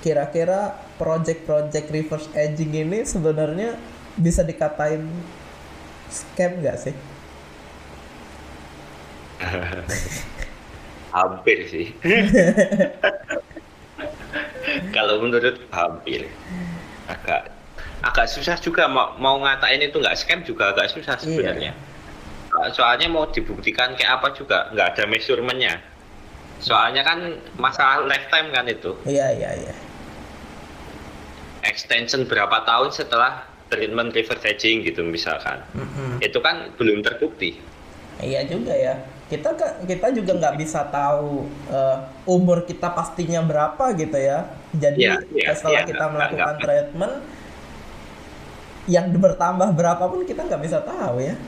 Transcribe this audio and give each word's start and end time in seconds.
kira-kira 0.00 0.72
project-project 0.96 1.86
reverse 1.88 2.28
aging 2.32 2.72
ini 2.74 3.04
sebenarnya 3.04 3.76
bisa 4.16 4.40
dikatain 4.40 5.04
scam 6.08 6.60
nggak 6.60 6.76
sih? 6.76 6.94
hampir 11.16 11.58
sih. 11.66 11.86
Kalau 14.94 15.18
menurut 15.20 15.58
hampir 15.72 16.30
agak 17.10 17.50
agak 18.00 18.26
susah 18.30 18.56
juga 18.56 18.86
mau 18.86 19.12
mau 19.18 19.36
ngatain 19.42 19.82
itu 19.82 19.98
nggak 19.98 20.16
scam 20.16 20.40
juga 20.46 20.70
agak 20.72 20.92
susah 20.94 21.18
Iya. 21.18 21.24
sebenarnya. 21.24 21.72
Soalnya 22.74 23.08
mau 23.08 23.24
dibuktikan 23.30 23.94
kayak 23.96 24.20
apa 24.20 24.34
juga 24.36 24.68
nggak 24.70 24.86
ada 24.96 25.04
measurementnya. 25.08 25.74
Soalnya 26.60 27.00
kan 27.00 27.18
masalah 27.56 28.04
lifetime 28.04 28.52
kan 28.52 28.68
itu 28.68 28.92
Iya 29.08 29.32
iya 29.32 29.50
iya. 29.56 29.74
Extension 31.70 32.26
berapa 32.26 32.66
tahun 32.66 32.90
setelah 32.90 33.46
treatment 33.70 34.10
reverse 34.10 34.42
aging 34.44 34.82
gitu 34.82 35.06
misalkan. 35.06 35.62
Mm-mm. 35.72 36.18
Itu 36.18 36.42
kan 36.42 36.74
belum 36.74 37.00
terbukti. 37.00 37.62
Iya 38.18 38.42
juga 38.44 38.74
ya. 38.74 38.98
Kita 39.30 39.54
kan 39.54 39.86
kita 39.86 40.10
juga 40.10 40.34
nggak 40.34 40.58
bisa 40.58 40.82
tahu 40.90 41.46
eh, 41.70 41.96
umur 42.26 42.66
kita 42.66 42.90
pastinya 42.90 43.40
berapa 43.40 43.94
gitu 43.94 44.18
ya. 44.18 44.50
Jadi 44.74 45.06
Iya, 45.06 45.22
iya, 45.30 45.54
setelah 45.54 45.80
iya, 45.80 45.88
kita 45.88 45.96
nggak- 46.02 46.12
melakukan 46.12 46.36
nggak- 46.50 46.62
treatment 46.66 47.14
yang 48.90 49.06
bertambah 49.14 49.70
berapapun 49.70 50.26
kita 50.26 50.42
nggak 50.42 50.62
bisa 50.66 50.82
tahu 50.82 51.22
ya. 51.22 51.38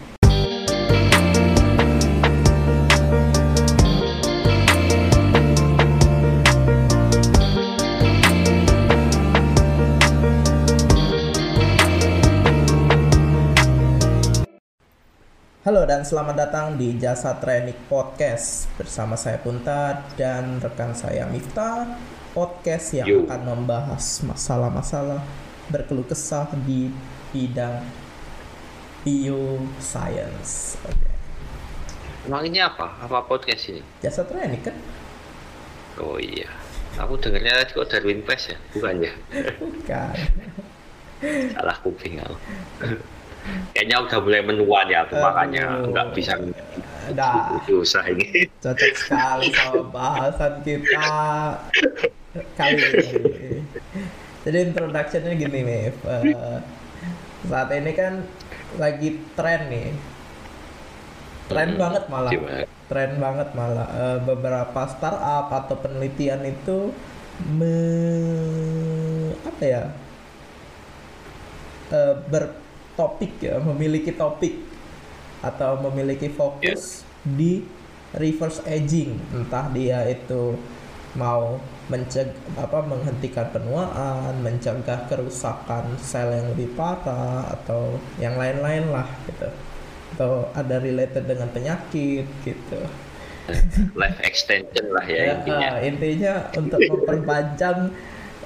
Halo 15.62 15.86
dan 15.86 16.02
selamat 16.02 16.34
datang 16.34 16.74
di 16.74 16.98
Jasa 16.98 17.38
Training 17.38 17.86
Podcast 17.86 18.66
bersama 18.74 19.14
saya 19.14 19.38
Punta 19.38 20.02
dan 20.18 20.58
rekan 20.58 20.90
saya 20.90 21.22
Miftah. 21.30 21.86
Podcast 22.34 22.98
yang 22.98 23.06
Yo. 23.06 23.22
akan 23.30 23.46
membahas 23.46 24.26
masalah-masalah 24.26 25.22
berkeluh 25.70 26.02
kesah 26.02 26.50
di 26.66 26.90
bidang 27.30 27.78
bioscience. 29.06 30.82
Oke. 30.82 31.10
Emang 32.26 32.42
ini 32.42 32.58
apa? 32.58 32.98
Apa 32.98 33.22
podcast 33.22 33.70
ini? 33.70 33.86
Jasa 34.02 34.26
Training 34.26 34.66
kan? 34.66 34.74
Oh 36.02 36.18
iya. 36.18 36.50
Aku 36.98 37.14
dengarnya 37.22 37.62
tadi 37.62 37.78
kok 37.78 37.86
Darwin 37.86 38.26
Press 38.26 38.50
ya? 38.50 38.58
Bukan 38.74 38.98
ya? 38.98 39.14
Bukan. 39.62 40.14
Salah 41.54 41.78
kuping 41.86 42.18
aku. 42.18 42.34
Kayaknya 43.74 43.96
udah 44.06 44.18
mulai 44.22 44.42
menua 44.44 44.78
ya 44.86 45.02
aku 45.02 45.14
makanya 45.18 45.62
nggak 45.90 46.06
bisa 46.14 46.32
Dah. 47.18 47.58
susah 47.66 48.04
ini. 48.06 48.46
Cocok 48.62 48.92
sekali 48.94 49.50
sama 49.50 49.82
bahasan 49.90 50.62
kita 50.62 51.10
kali 52.56 52.78
ini. 53.02 53.66
Jadi 54.42 54.58
introductionnya 54.70 55.32
gini 55.38 55.60
Mif. 55.62 55.96
Eh, 56.06 56.58
saat 57.50 57.68
ini 57.74 57.92
kan 57.94 58.12
lagi 58.78 59.08
tren 59.36 59.60
nih. 59.72 59.88
Tren 61.50 61.70
Hmm, 61.70 61.80
banget 61.82 62.04
malah. 62.08 62.32
gimana? 62.32 62.64
Tren 62.90 63.10
banget 63.24 63.48
malah. 63.58 63.88
Eh, 64.04 64.18
beberapa 64.28 64.80
startup 64.94 65.46
atau 65.52 65.74
penelitian 65.82 66.42
itu 66.46 66.78
me 67.38 67.76
apa 69.44 69.62
ya? 69.64 69.82
Eh, 71.92 72.14
bertopik 72.92 73.32
ya, 73.40 73.56
memiliki 73.58 74.12
topik 74.12 74.54
atau 75.42 75.80
memiliki 75.90 76.28
fokus 76.30 77.02
di 77.24 77.64
reverse 78.14 78.60
aging 78.68 79.16
entah 79.32 79.66
dia 79.72 80.04
itu 80.06 80.60
mau 81.16 81.60
mencegah 81.92 82.32
apa 82.56 82.78
menghentikan 82.88 83.48
penuaan 83.52 84.40
mencegah 84.40 85.08
kerusakan 85.08 85.96
sel 86.00 86.32
yang 86.32 86.46
lebih 86.56 86.72
parah 86.76 87.48
atau 87.52 88.00
yang 88.20 88.36
lain-lain 88.36 88.88
lah 88.92 89.08
gitu. 89.28 89.48
Atau 90.16 90.48
ada 90.52 90.76
related 90.80 91.24
dengan 91.24 91.48
penyakit 91.52 92.28
gitu. 92.44 92.80
Life 93.96 94.20
extension 94.24 94.88
lah 94.92 95.04
ya 95.04 95.20
Ya, 95.20 95.32
intinya. 95.36 95.70
intinya 95.82 96.34
untuk 96.56 96.80
memperpanjang 96.90 97.92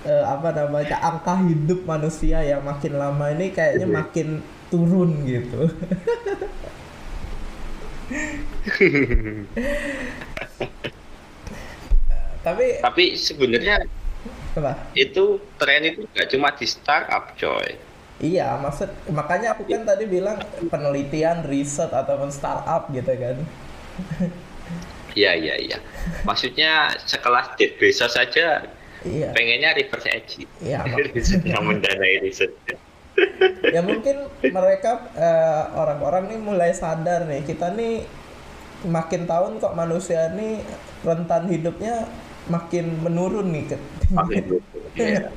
eh, 0.04 0.24
apa 0.34 0.48
namanya 0.58 0.96
angka 1.08 1.34
hidup 1.48 1.80
manusia 1.88 2.38
yang 2.44 2.60
makin 2.64 2.92
lama 3.02 3.24
ini 3.34 3.46
kayaknya 3.56 3.86
makin 3.88 4.28
turun 4.70 5.24
gitu 5.24 5.72
tapi 12.44 12.66
Tapi 12.80 13.04
sebenarnya 13.18 13.76
apa 14.56 14.96
itu 15.02 15.24
tren 15.60 15.82
itu 15.90 16.00
nggak 16.12 16.28
cuma 16.32 16.48
di 16.58 16.66
startup 16.74 17.24
coy. 17.40 17.68
iya 18.30 18.44
maksud 18.64 18.88
makanya 19.18 19.48
aku 19.54 19.62
kan 19.72 19.80
tadi 19.88 20.04
bilang 20.14 20.38
penelitian 20.72 21.38
riset 21.50 21.90
ataupun 22.00 22.30
startup 22.38 22.82
gitu 22.96 23.12
kan 23.22 23.36
Iya 25.16 25.30
iya 25.40 25.54
iya. 25.64 25.76
Maksudnya 26.28 26.68
sekelas 27.10 27.46
Jeff 27.56 27.72
Bezos 27.80 28.12
saja 28.18 28.44
iya 29.06 29.28
pengennya 29.32 29.70
reverse 29.78 30.08
aging. 30.10 30.48
iya 30.60 30.82
yang 31.54 31.62
mendanai 31.64 32.18
riset. 32.22 32.52
ya 33.72 33.80
mungkin 33.80 34.28
mereka 34.44 35.08
eh, 35.16 35.62
orang-orang 35.72 36.28
nih 36.36 36.38
mulai 36.42 36.70
sadar 36.76 37.24
nih 37.24 37.46
kita 37.48 37.72
nih 37.72 38.04
makin 38.84 39.24
tahun 39.24 39.56
kok 39.56 39.72
manusia 39.72 40.28
nih 40.36 40.60
rentan 41.00 41.48
hidupnya 41.48 42.04
makin 42.52 43.00
menurun 43.00 43.50
nih 43.50 43.64
ke 43.72 43.76
Iya. 44.96 45.28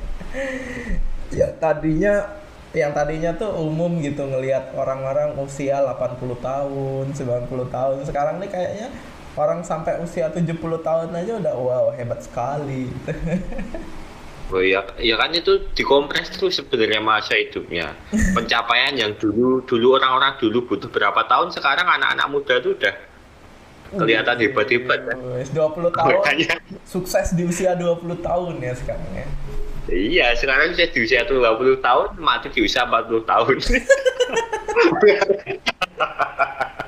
ya 1.38 1.48
tadinya 1.58 2.40
yang 2.70 2.94
tadinya 2.94 3.34
tuh 3.34 3.50
umum 3.58 3.98
gitu 3.98 4.30
ngelihat 4.30 4.70
orang-orang 4.78 5.34
usia 5.42 5.82
80 5.82 6.38
tahun 6.38 7.04
90 7.10 7.66
tahun 7.74 7.96
sekarang 8.06 8.38
nih 8.38 8.50
kayaknya 8.50 8.88
orang 9.38 9.62
sampai 9.62 10.02
usia 10.02 10.30
70 10.30 10.58
tahun 10.58 11.14
aja 11.14 11.32
udah 11.38 11.54
wow 11.54 11.86
hebat 11.94 12.22
sekali 12.22 12.90
Oh 14.50 14.58
iya, 14.58 14.82
ya 14.98 15.14
kan 15.14 15.30
itu 15.30 15.70
dikompres 15.78 16.26
terus 16.34 16.58
sebenarnya 16.58 16.98
masa 16.98 17.38
hidupnya. 17.38 17.94
Pencapaian 18.34 18.98
yang 18.98 19.14
dulu 19.14 19.62
dulu 19.62 19.94
orang-orang 19.94 20.34
dulu 20.42 20.66
butuh 20.66 20.90
berapa 20.90 21.22
tahun, 21.30 21.54
sekarang 21.54 21.86
anak-anak 21.86 22.26
muda 22.26 22.58
tuh 22.58 22.74
udah 22.74 22.94
kelihatan 23.94 24.42
hebat-hebat 24.42 25.06
kan. 25.06 25.16
Wes, 25.38 25.54
20 25.54 25.94
tahun 25.94 26.10
Makanya 26.18 26.58
sukses 26.82 27.30
di 27.38 27.46
usia 27.46 27.78
20 27.78 28.02
tahun 28.22 28.54
ya 28.58 28.74
sekarang 28.74 29.10
ya 29.14 29.26
iya, 29.90 30.30
sekarang 30.38 30.78
saya 30.78 30.86
di 30.94 31.02
usia 31.02 31.26
20 31.26 31.82
tahun, 31.82 32.14
mati 32.22 32.46
di 32.54 32.62
usia 32.62 32.86
40 32.86 33.26
tahun. 33.26 33.58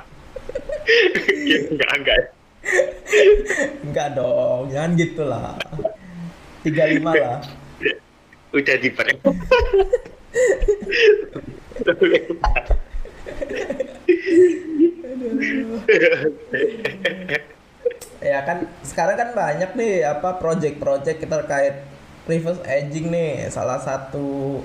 ya, 1.46 1.58
enggak, 1.70 1.92
enggak. 1.98 2.18
Enggak 3.82 4.08
dong, 4.14 4.70
jangan 4.70 4.90
gitu 4.94 5.22
lah. 5.26 5.58
35 6.62 7.02
lah. 7.02 7.40
Udah 8.54 8.76
diper. 8.78 9.06
Ya 18.22 18.38
kan 18.46 18.70
sekarang 18.86 19.16
kan 19.18 19.28
banyak 19.34 19.70
nih 19.74 20.06
apa 20.06 20.38
project-project 20.38 21.26
terkait 21.26 21.76
reverse 22.30 22.62
aging 22.62 23.10
nih. 23.10 23.50
Salah 23.50 23.82
satu 23.82 24.62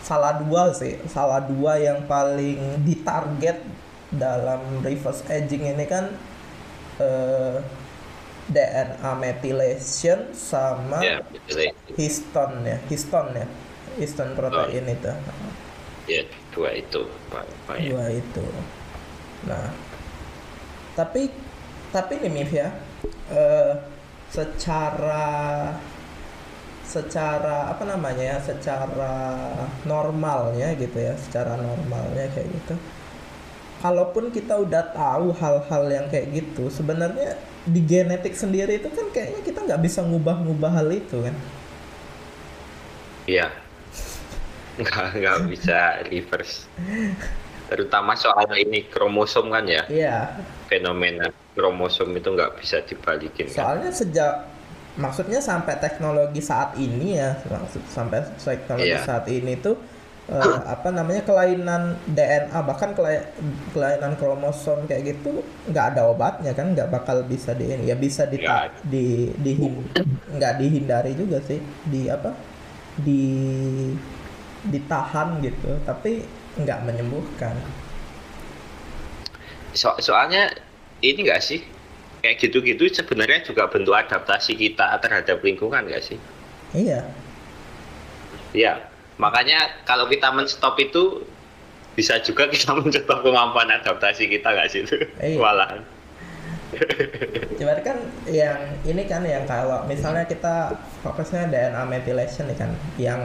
salah 0.00 0.40
dua 0.40 0.72
sih, 0.72 0.96
salah 1.08 1.44
dua 1.44 1.76
yang 1.80 2.08
paling 2.08 2.80
ditarget 2.84 3.60
dalam 4.16 4.82
reverse 4.84 5.24
aging 5.30 5.66
ini 5.70 5.84
kan 5.86 6.10
eh, 7.00 7.58
DNA 8.44 9.10
methylation 9.16 10.32
sama 10.36 11.00
ya, 11.00 11.24
betul. 11.24 11.72
histon 11.96 12.52
ya, 12.68 12.78
histon 12.92 13.26
ya. 13.32 13.46
Histon 13.94 14.34
protein 14.34 14.90
itu. 14.90 15.12
Ya, 16.10 16.26
dua 16.50 16.74
itu. 16.74 17.06
Pak, 17.30 17.46
Pak, 17.70 17.78
ya. 17.78 17.94
dua 17.94 18.10
itu 18.10 18.44
nah 19.44 19.68
tapi 20.96 21.28
tapi 21.92 22.12
nih 22.24 22.32
Mif 22.32 22.50
ya 22.54 22.68
eh, 23.28 23.72
secara 24.32 25.26
secara 26.84 27.72
apa 27.74 27.82
namanya 27.84 28.36
ya 28.36 28.38
secara 28.40 29.14
normalnya 29.84 30.74
gitu 30.78 30.96
ya 30.96 31.14
secara 31.18 31.58
normalnya 31.58 32.30
kayak 32.32 32.48
gitu 32.50 32.74
kalaupun 33.84 34.32
kita 34.32 34.56
udah 34.56 34.96
tahu 34.96 35.36
hal-hal 35.36 35.84
yang 35.92 36.06
kayak 36.08 36.32
gitu 36.32 36.72
sebenarnya 36.72 37.36
di 37.68 37.84
genetik 37.84 38.32
sendiri 38.32 38.80
itu 38.80 38.88
kan 38.88 39.12
kayaknya 39.12 39.40
kita 39.44 39.60
nggak 39.60 39.80
bisa 39.84 40.00
ngubah-ngubah 40.00 40.72
hal 40.72 40.88
itu 40.88 41.20
kan 41.20 41.36
Iya. 43.24 43.48
Nggak, 44.84 45.06
nggak 45.16 45.38
bisa 45.48 45.78
reverse. 46.12 46.68
Terutama 47.72 48.12
soal 48.18 48.52
ini 48.58 48.84
kromosom 48.84 49.48
kan 49.48 49.64
ya. 49.64 49.80
Iya. 49.88 50.34
Fenomena 50.68 51.32
kromosom 51.56 52.12
itu 52.12 52.28
nggak 52.28 52.60
bisa 52.60 52.84
dibalikin. 52.84 53.48
Kan? 53.48 53.54
Soalnya 53.54 53.90
sejak 53.94 54.32
maksudnya 55.00 55.40
sampai 55.40 55.80
teknologi 55.80 56.44
saat 56.44 56.76
ini 56.76 57.16
ya, 57.16 57.32
maksud 57.48 57.80
sampai 57.88 58.28
teknologi 58.36 58.92
Iya. 58.92 59.06
saat 59.08 59.24
ini 59.30 59.56
tuh 59.56 59.78
eh, 60.24 60.58
apa 60.64 60.88
namanya 60.88 61.20
kelainan 61.22 62.00
DNA 62.08 62.60
bahkan 62.64 62.96
kelai- 62.96 63.28
kelainan 63.70 64.16
kromosom 64.16 64.88
kayak 64.88 65.14
gitu 65.14 65.44
nggak 65.68 65.94
ada 65.94 66.08
obatnya 66.08 66.56
kan 66.56 66.72
nggak 66.72 66.88
bakal 66.88 67.20
bisa 67.22 67.52
di 67.52 67.68
ini 67.68 67.92
ya 67.92 67.96
bisa 67.96 68.24
di 68.24 68.40
Nggak 68.40 68.60
ada. 68.64 68.78
di 68.88 69.06
dihin- 69.36 69.84
nggak 70.32 70.52
dihindari 70.56 71.12
juga 71.12 71.44
sih 71.44 71.60
di 71.84 72.08
apa 72.08 72.32
di 72.96 73.22
ditahan 74.64 75.44
gitu 75.44 75.76
tapi 75.84 76.24
nggak 76.56 76.78
menyembuhkan 76.88 77.52
So- 79.74 79.98
soalnya 79.98 80.54
ini 81.02 81.26
nggak 81.26 81.42
sih 81.42 81.60
kayak 82.22 82.40
gitu-gitu 82.40 82.88
sebenarnya 82.88 83.44
juga 83.44 83.68
bentuk 83.68 83.92
adaptasi 83.92 84.56
kita 84.56 84.96
terhadap 85.02 85.44
lingkungan 85.44 85.84
nggak 85.84 86.00
sih? 86.00 86.16
iya 86.72 87.04
Iya. 88.54 88.93
Makanya 89.16 89.86
kalau 89.86 90.10
kita 90.10 90.34
menstop 90.34 90.74
itu 90.78 91.22
bisa 91.94 92.18
juga 92.20 92.50
kita 92.50 92.74
mencoba 92.78 93.14
kemampuan 93.22 93.70
adaptasi 93.70 94.26
kita 94.26 94.50
nggak 94.50 94.68
sih 94.70 94.82
itu 94.82 94.96
Iya. 95.22 95.38
malahan. 95.38 95.80
Cuman 97.54 97.78
kan 97.86 97.98
yang 98.26 98.58
ini 98.82 99.06
kan 99.06 99.22
yang 99.22 99.46
kalau 99.46 99.86
misalnya 99.86 100.26
kita 100.26 100.74
fokusnya 101.06 101.46
DNA 101.46 101.82
methylation 101.86 102.50
nih 102.50 102.58
kan, 102.58 102.70
yang 102.98 103.20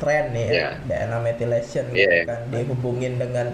tren 0.00 0.32
nih 0.32 0.44
ya, 0.48 0.52
Iya. 0.52 0.68
DNA 0.88 1.18
methylation 1.20 1.84
gitu 1.92 2.08
Iya. 2.08 2.24
kan 2.24 2.40
dihubungin 2.48 3.20
dengan 3.20 3.52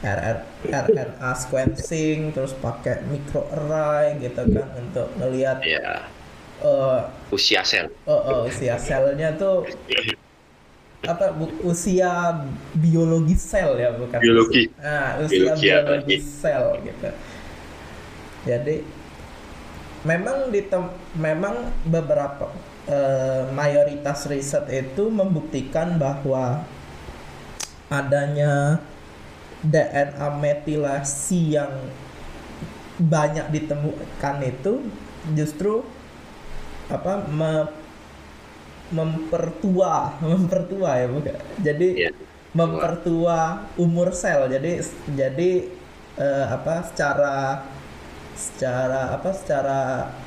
RR, 0.00 0.38
RNA 0.72 1.30
sequencing 1.36 2.32
terus 2.32 2.56
pakai 2.56 3.04
microarray 3.04 4.16
gitu 4.24 4.40
kan 4.48 4.68
untuk 4.80 5.12
melihat 5.20 5.60
Iya. 5.60 6.08
eh 6.58 7.00
Usia 7.28 7.60
sel. 7.62 7.92
eh, 7.92 8.08
eh, 8.08 8.40
usia 8.48 8.80
selnya 8.80 9.36
tuh 9.36 9.68
apa 11.06 11.30
bu- 11.32 11.60
usia 11.64 12.42
biologi 12.74 13.36
sel 13.38 13.78
ya 13.78 13.90
bukan 13.94 14.22
Biologi. 14.22 14.62
usia 15.24 15.54
Biologi 15.54 15.66
apa 15.72 15.92
biologi 15.94 16.04
sih? 16.06 16.20
sel 16.20 16.80
gitu 16.86 17.08
jadi 18.46 18.82
memang 20.06 20.48
di 20.54 20.62
memang 21.18 21.56
beberapa 21.88 22.50
eh, 22.88 23.42
mayoritas 23.50 24.26
riset 24.30 24.64
itu 24.70 25.10
membuktikan 25.10 25.98
bahwa 25.98 26.62
adanya 27.90 28.80
DNA 29.64 30.28
metilasi 30.42 31.56
yang 31.58 31.72
banyak 32.98 33.46
ditemukan 33.54 34.36
itu 34.42 34.82
justru 35.38 35.86
apa 36.88 37.12
me- 37.28 37.68
mempertua 38.90 39.94
mempertua 40.24 40.90
ya 41.02 41.06
bukan 41.08 41.36
jadi 41.60 41.88
Iya. 41.94 42.10
mempertua 42.56 43.38
umur 43.76 44.10
sel 44.16 44.48
jadi 44.48 44.80
jadi 45.12 45.50
eh, 46.16 46.46
apa 46.48 46.82
secara 46.88 47.62
secara 48.38 49.14
apa 49.16 49.30
secara 49.34 49.78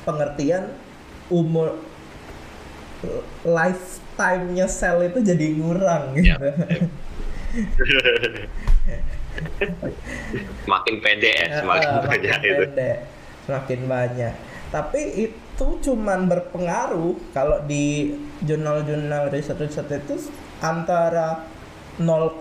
pengertian 0.04 0.70
umur 1.32 1.80
lifetime-nya 3.42 4.66
sel 4.70 5.02
itu 5.02 5.18
jadi 5.22 5.46
ngurang 5.58 6.14
Iya. 6.14 6.36
gitu. 6.38 6.48
Makin 10.66 10.94
pendek 11.02 11.34
ya, 11.34 11.46
semakin 11.60 11.88
Eh, 11.88 12.02
banyak 12.04 12.32
makin 12.32 12.50
itu. 12.52 12.62
pendek, 12.68 12.96
semakin 13.44 13.80
banyak. 13.88 14.34
Tapi 14.70 15.00
itu 15.28 15.51
cuman 15.84 16.20
berpengaruh 16.32 17.14
kalau 17.36 17.58
di 17.70 17.84
jurnal-jurnal 18.40 19.24
riset-riset 19.34 19.88
itu 20.00 20.14
antara 20.62 21.28
0, 22.00 22.38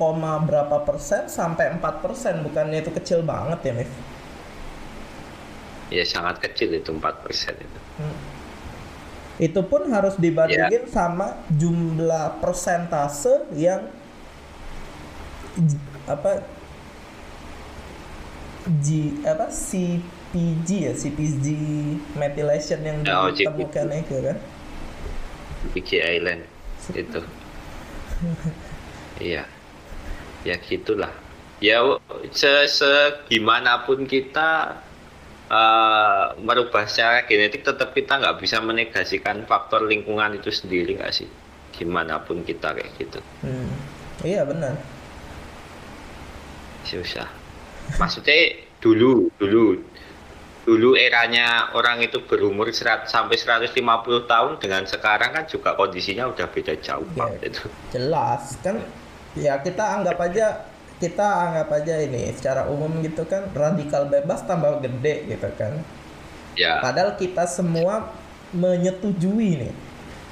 berapa 0.47 0.77
persen 0.87 1.27
sampai 1.27 1.65
4 1.75 2.03
persen 2.03 2.35
bukannya 2.45 2.77
itu 2.83 2.91
kecil 2.97 3.19
banget 3.25 3.59
ya 3.67 3.73
Mif? 3.79 3.91
Ya 5.91 6.03
sangat 6.07 6.35
kecil 6.39 6.69
itu 6.79 6.89
4% 6.95 7.55
itu. 7.65 7.79
Hmm. 7.99 8.17
Itu 9.41 9.61
pun 9.71 9.81
harus 9.95 10.15
Ya. 10.47 10.69
dibandingin 10.69 10.87
sama 10.87 11.27
jumlah 11.51 12.39
persentase 12.39 13.49
yang 13.51 13.91
apa 16.07 16.31
G 18.83 18.87
apa 19.25 19.47
CPG 20.31 20.69
ya 20.87 20.93
CPG 20.95 21.45
methylation 22.15 22.79
yang 22.87 22.97
Oh, 23.11 23.27
CPG. 23.31 23.43
ditemukan 23.43 23.87
itu 23.99 24.15
kan 24.23 24.37
Big 25.73 25.87
Island 25.91 26.41
itu. 26.95 27.21
Iya. 29.21 29.45
Ya 30.41 30.55
gitulah. 30.57 31.13
Ya 31.61 31.85
se, 32.33 32.49
se 32.67 32.89
gimana 33.29 33.85
pun 33.85 34.09
kita 34.09 34.81
eh, 35.51 36.25
merubah 36.41 36.87
secara 36.89 37.27
genetik 37.29 37.61
tetap 37.67 37.93
kita 37.93 38.17
nggak 38.21 38.37
bisa 38.41 38.57
menegasikan 38.63 39.45
faktor 39.45 39.85
lingkungan 39.85 40.37
itu 40.39 40.49
sendiri 40.49 40.97
nggak 40.97 41.13
sih? 41.13 41.29
Gimana 41.75 42.23
pun 42.25 42.41
kita 42.41 42.73
kayak 42.73 42.91
gitu. 42.97 43.19
Hmm. 43.45 43.69
Iya 44.25 44.45
benar. 44.45 44.75
susah 46.81 47.29
maksudnya 48.01 48.57
dulu 48.81 49.29
dulu 49.37 49.77
dulu 50.67 50.93
eranya 51.05 51.45
orang 51.77 51.97
itu 52.05 52.17
berumur 52.29 52.67
serat, 52.79 53.09
sampai 53.13 53.35
150 53.37 54.29
tahun 54.31 54.53
dengan 54.63 54.83
sekarang 54.93 55.31
kan 55.35 55.45
juga 55.53 55.69
kondisinya 55.79 56.25
udah 56.33 56.47
beda 56.53 56.73
jauh 56.85 57.07
Iya. 57.17 57.17
banget 57.17 57.41
itu 57.49 57.65
Jelas 57.93 58.43
kan 58.63 58.75
ya 59.35 59.53
kita 59.65 59.83
anggap 59.99 60.17
aja 60.27 60.45
kita 61.01 61.27
anggap 61.45 61.67
aja 61.77 61.95
ini 62.05 62.29
secara 62.37 62.61
umum 62.69 62.91
gitu 63.01 63.25
kan 63.25 63.49
radikal 63.55 64.03
bebas 64.13 64.45
tambah 64.49 64.73
gede 64.85 65.15
gitu 65.33 65.49
kan. 65.59 65.73
ya 66.55 66.73
Padahal 66.83 67.11
kita 67.21 67.43
semua 67.47 67.95
menyetujui 68.53 69.49
nih 69.61 69.73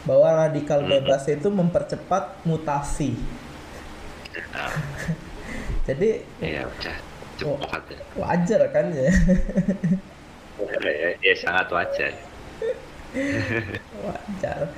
bahwa 0.08 0.30
radikal 0.48 0.80
Hmm. 0.82 0.92
bebas 0.94 1.24
itu 1.30 1.48
mempercepat 1.52 2.24
mutasi. 2.48 3.12
nah, 4.54 4.72
Jadi 5.88 6.10
ya 6.40 6.70
udah 6.70 6.98
cepat 7.40 7.84
ya. 7.90 8.02
wajar 8.16 8.62
kan 8.76 8.86
ya. 8.94 9.10
ya, 10.68 11.10
ya 11.28 11.34
sangat 11.38 11.68
wajar 11.72 12.14
wajar. 14.06 14.70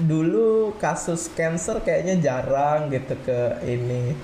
Dulu 0.00 0.72
kasus 0.80 1.28
cancer 1.36 1.84
kayaknya 1.84 2.16
jarang 2.24 2.88
gitu 2.88 3.12
ke 3.20 3.60
ini 3.68 4.16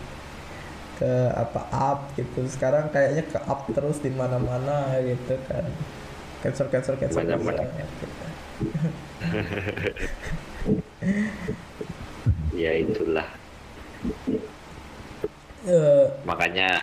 ke 0.97 1.13
apa 1.37 1.69
up 1.69 2.17
gitu. 2.17 2.49
Sekarang 2.49 2.89
kayaknya 2.89 3.29
ke 3.29 3.37
up 3.45 3.69
terus 3.77 4.01
di 4.01 4.09
mana-mana 4.09 4.97
gitu 5.05 5.37
kan. 5.45 5.69
Cancer 6.41 6.67
cancer 6.73 6.97
cancer. 6.97 7.29
Cancer, 7.29 7.61
gitu. 7.61 8.07
ya 12.63 12.73
itulah 12.79 13.29
Eh, 15.63 16.07
makanya 16.27 16.83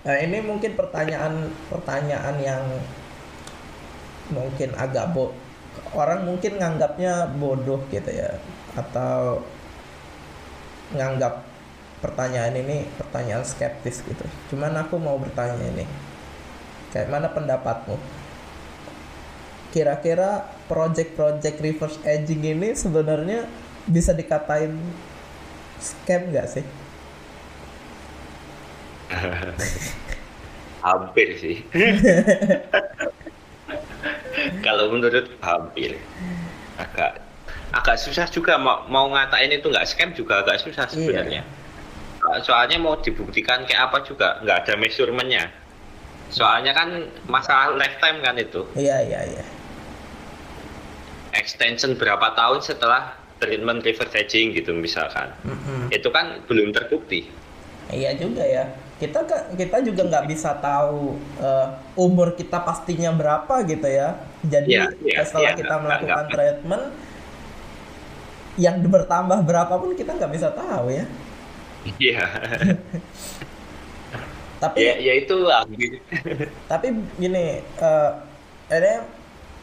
Nah, 0.00 0.16
ini 0.16 0.38
mungkin 0.40 0.74
pertanyaan 0.74 1.52
pertanyaan 1.68 2.36
yang 2.40 2.64
mungkin 4.32 4.72
agak 4.78 5.12
bo 5.12 5.34
orang 5.92 6.22
mungkin 6.22 6.56
nganggapnya 6.56 7.34
bodoh 7.36 7.82
gitu 7.90 8.10
ya 8.10 8.38
atau 8.78 9.42
nganggap 10.94 11.42
pertanyaan 12.00 12.56
ini 12.56 12.88
pertanyaan 12.96 13.44
skeptis 13.44 14.00
gitu. 14.02 14.24
Cuman 14.50 14.72
aku 14.80 14.96
mau 14.96 15.20
bertanya 15.20 15.60
ini. 15.76 15.84
Kayak 16.90 17.12
mana 17.12 17.28
pendapatmu? 17.30 17.94
Kira-kira 19.70 20.50
project-project 20.66 21.56
reverse 21.62 21.98
aging 22.02 22.42
ini 22.42 22.74
sebenarnya 22.74 23.46
bisa 23.86 24.10
dikatain 24.10 24.74
scam 25.78 26.34
nggak 26.34 26.48
sih? 26.50 26.64
hampir 30.86 31.28
sih 31.36 31.56
kalau 34.66 34.90
menurut 34.90 35.28
hampir 35.42 35.98
agak 36.80 37.20
agak 37.70 37.96
susah 38.00 38.26
juga 38.26 38.56
mau, 38.56 38.82
mau 38.88 39.06
ngatain 39.12 39.52
itu 39.52 39.68
nggak 39.68 39.86
scam 39.86 40.10
juga 40.16 40.42
agak 40.42 40.58
susah 40.62 40.88
Iya. 40.88 40.94
sebenarnya 40.94 41.42
soalnya 42.40 42.76
mau 42.78 42.96
dibuktikan 42.96 43.64
kayak 43.64 43.90
apa 43.90 43.98
juga 44.04 44.40
nggak 44.40 44.56
ada 44.66 44.72
measurementnya 44.76 45.44
soalnya 46.30 46.72
kan 46.72 46.88
masalah 47.26 47.74
lifetime 47.74 48.22
kan 48.22 48.38
itu 48.38 48.62
Iya 48.78 49.02
iya 49.02 49.20
iya. 49.26 49.44
extension 51.34 51.96
berapa 51.96 52.32
tahun 52.34 52.62
setelah 52.62 53.18
treatment 53.40 53.82
reverse 53.82 54.14
aging 54.14 54.54
gitu 54.54 54.70
misalkan 54.72 55.32
Mm-mm. 55.42 55.90
itu 55.90 56.06
kan 56.08 56.38
belum 56.46 56.70
terbukti 56.70 57.26
Iya 57.90 58.14
juga 58.14 58.46
ya. 58.46 58.70
Kita 59.00 59.18
kita 59.60 59.76
juga 59.88 60.02
nggak 60.10 60.24
bisa 60.32 60.50
tahu 60.60 61.16
eh, 61.40 61.66
umur 61.96 62.28
kita 62.40 62.58
pastinya 62.66 63.10
berapa 63.20 63.54
gitu 63.70 63.88
ya. 63.88 64.08
Jadi 64.44 64.70
Iya, 64.70 64.82
iya, 65.06 65.20
setelah 65.28 65.52
iya, 65.52 65.52
kita 65.58 65.74
melakukan 65.84 66.24
treatment 66.32 66.84
yang 68.58 68.76
bertambah 68.84 69.40
berapapun 69.46 69.94
kita 69.96 70.14
nggak 70.18 70.32
bisa 70.34 70.48
tahu 70.52 70.90
ya. 70.92 71.06
iya 71.98 72.20
Tapi 74.60 74.82
ya 74.84 74.92
ya 75.00 75.12
itulah 75.20 75.64
tapi 76.70 76.86
gini 77.18 77.60
eh 77.64 78.10
ini 78.70 78.92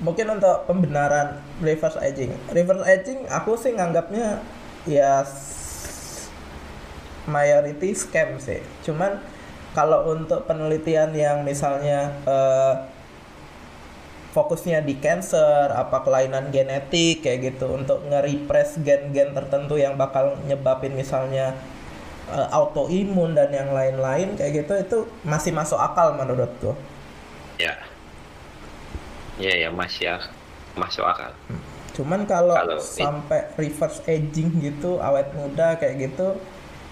mungkin 0.03 0.27
untuk 0.37 0.67
pembenaran 0.69 1.41
reverse 1.63 1.97
aging. 1.97 2.35
Reverse 2.53 2.85
aging 2.85 3.25
aku 3.31 3.55
sih 3.57 3.73
nganggapnya 3.73 4.43
ya 4.85 5.23
majority 7.27 7.93
scam 7.93 8.39
sih. 8.39 8.63
Cuman 8.81 9.19
kalau 9.75 10.09
untuk 10.09 10.47
penelitian 10.49 11.13
yang 11.13 11.43
misalnya 11.45 12.09
eh, 12.25 12.73
fokusnya 14.33 14.85
di 14.85 14.97
cancer, 14.97 15.69
apa 15.73 16.01
kelainan 16.05 16.49
genetik 16.53 17.25
kayak 17.25 17.53
gitu 17.53 17.73
untuk 17.73 18.05
nge-repress 18.05 18.77
gen-gen 18.81 19.33
tertentu 19.33 19.77
yang 19.77 19.97
bakal 19.97 20.37
nyebabin 20.45 20.95
misalnya 20.95 21.53
eh, 22.31 22.47
autoimun 22.49 23.37
dan 23.37 23.51
yang 23.53 23.69
lain-lain 23.69 24.33
kayak 24.33 24.65
gitu 24.65 24.73
itu 24.77 24.97
masih 25.21 25.51
masuk 25.53 25.77
akal 25.77 26.15
menurutku. 26.15 26.73
ya 27.57 27.73
ya 29.41 29.53
ya 29.65 29.69
masih 29.73 30.13
ya 30.13 30.15
masuk 30.77 31.01
akal 31.01 31.33
Cuman 31.97 32.29
kalau 32.29 32.53
Kalau- 32.53 32.77
sampai 32.77 33.49
reverse 33.57 34.05
aging 34.05 34.61
gitu, 34.61 35.01
awet 35.01 35.33
muda 35.33 35.73
kayak 35.81 36.13
gitu, 36.13 36.37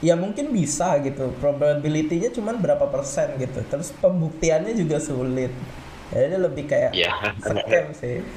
ya 0.05 0.13
mungkin 0.13 0.53
bisa 0.53 1.01
gitu. 1.01 1.33
Probability-nya 1.41 2.29
cuman 2.29 2.62
berapa 2.62 2.85
persen 2.93 3.33
gitu. 3.41 3.65
Terus 3.65 3.89
pembuktiannya 3.97 4.77
juga 4.77 5.01
sulit. 5.01 5.50
Jadi 6.13 6.38
lebih 6.38 6.69
kayak 6.69 6.93
ya 6.93 7.09
scam 7.41 7.89
sih. 7.97 8.21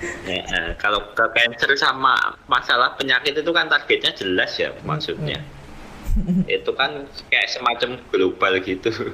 Ya, 0.00 0.40
eh, 0.40 0.72
kalau 0.80 1.12
ke 1.12 1.20
cancer 1.36 1.76
sama 1.76 2.16
masalah 2.48 2.96
penyakit 2.96 3.36
itu 3.36 3.52
kan 3.52 3.68
targetnya 3.68 4.16
jelas 4.16 4.56
ya 4.56 4.72
maksudnya. 4.80 5.44
itu 6.48 6.72
kan 6.72 7.04
kayak 7.28 7.52
semacam 7.52 8.00
global 8.08 8.56
gitu. 8.64 8.88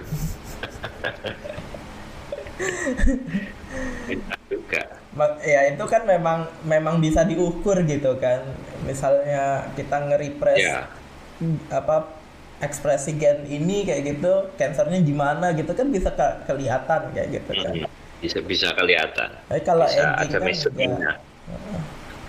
Juga. 4.46 4.82
Ya 5.42 5.74
itu 5.74 5.84
kan 5.90 6.06
memang 6.06 6.46
memang 6.62 7.02
bisa 7.02 7.26
diukur 7.26 7.82
gitu 7.82 8.14
kan. 8.22 8.46
Misalnya 8.86 9.74
kita 9.74 10.06
nge-repress 10.06 10.62
Ya, 10.62 10.86
apa 11.68 11.96
ekspresi 12.56 13.20
gen 13.20 13.44
ini 13.44 13.84
kayak 13.84 14.16
gitu, 14.16 14.32
kansernya 14.56 15.04
gimana 15.04 15.52
gitu 15.52 15.76
kan 15.76 15.92
bisa 15.92 16.08
ke- 16.12 16.48
kelihatan 16.48 17.00
kayak 17.12 17.28
gitu 17.42 17.52
kan. 17.52 17.72
mm, 17.76 17.88
bisa 18.24 18.38
bisa 18.40 18.72
kelihatan. 18.72 19.28
Tapi 19.48 19.60
kalau 19.60 19.84
bisa 19.84 20.16
ada 20.16 20.36
kan 20.40 20.40
measurementnya. 20.40 20.88
enggak. 20.88 21.16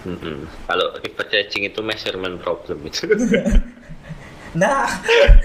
Mm-mm. 0.07 0.47
Kalau 0.67 0.85
reverse 0.99 1.35
aging 1.35 1.63
itu 1.67 1.79
measurement 1.83 2.39
problem 2.39 2.79
itu. 2.87 3.07
Nah, 4.57 4.89